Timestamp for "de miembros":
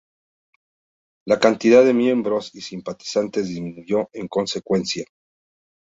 1.85-2.55